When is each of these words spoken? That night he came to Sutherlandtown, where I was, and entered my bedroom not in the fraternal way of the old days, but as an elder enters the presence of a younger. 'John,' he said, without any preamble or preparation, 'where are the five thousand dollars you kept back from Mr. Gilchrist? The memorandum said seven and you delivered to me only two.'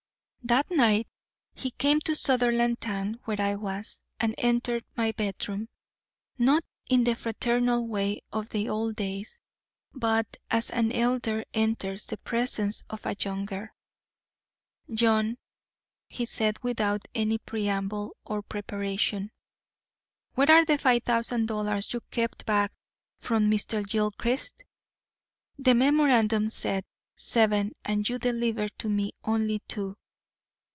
That 0.43 0.69
night 0.71 1.07
he 1.53 1.69
came 1.71 2.01
to 2.01 2.13
Sutherlandtown, 2.13 3.19
where 3.23 3.39
I 3.39 3.55
was, 3.55 4.03
and 4.19 4.35
entered 4.37 4.83
my 4.97 5.13
bedroom 5.13 5.69
not 6.37 6.63
in 6.89 7.05
the 7.05 7.15
fraternal 7.15 7.87
way 7.87 8.21
of 8.33 8.49
the 8.49 8.67
old 8.67 8.97
days, 8.97 9.39
but 9.93 10.35
as 10.49 10.69
an 10.71 10.91
elder 10.91 11.45
enters 11.53 12.05
the 12.07 12.17
presence 12.17 12.83
of 12.89 13.05
a 13.05 13.15
younger. 13.23 13.73
'John,' 14.93 15.37
he 16.09 16.25
said, 16.25 16.61
without 16.63 17.03
any 17.15 17.37
preamble 17.37 18.17
or 18.25 18.41
preparation, 18.41 19.31
'where 20.33 20.51
are 20.51 20.65
the 20.65 20.79
five 20.79 21.03
thousand 21.03 21.45
dollars 21.45 21.93
you 21.93 22.01
kept 22.11 22.45
back 22.45 22.73
from 23.19 23.49
Mr. 23.49 23.87
Gilchrist? 23.87 24.65
The 25.59 25.75
memorandum 25.75 26.49
said 26.49 26.83
seven 27.15 27.71
and 27.85 28.09
you 28.09 28.19
delivered 28.19 28.77
to 28.79 28.89
me 28.89 29.13
only 29.23 29.59
two.' 29.67 29.95